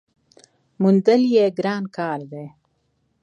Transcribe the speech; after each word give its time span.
موندل 0.81 1.21
یې 1.35 1.45
ګران 1.57 1.83
کار 1.97 2.19
دی. 2.31 2.45